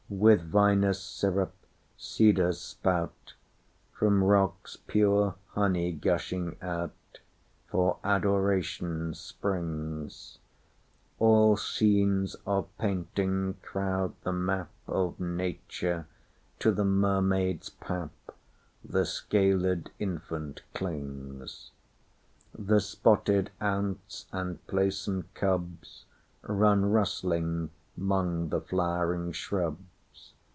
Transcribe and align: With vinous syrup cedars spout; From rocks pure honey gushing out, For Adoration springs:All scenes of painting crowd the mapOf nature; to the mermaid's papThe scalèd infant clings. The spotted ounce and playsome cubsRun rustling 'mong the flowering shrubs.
With 0.13 0.41
vinous 0.43 0.99
syrup 1.01 1.53
cedars 1.97 2.59
spout; 2.59 3.35
From 3.93 4.21
rocks 4.21 4.75
pure 4.85 5.35
honey 5.53 5.93
gushing 5.93 6.57
out, 6.61 7.19
For 7.69 7.97
Adoration 8.03 9.13
springs:All 9.13 11.55
scenes 11.55 12.35
of 12.45 12.67
painting 12.77 13.53
crowd 13.61 14.13
the 14.23 14.33
mapOf 14.33 15.17
nature; 15.17 16.07
to 16.59 16.73
the 16.73 16.83
mermaid's 16.85 17.69
papThe 17.69 18.09
scalèd 18.89 19.91
infant 19.97 20.61
clings. 20.73 21.71
The 22.53 22.81
spotted 22.81 23.51
ounce 23.61 24.25
and 24.33 24.59
playsome 24.67 25.23
cubsRun 25.35 26.91
rustling 26.93 27.69
'mong 27.97 28.49
the 28.49 28.59
flowering 28.59 29.31
shrubs. 29.31 29.87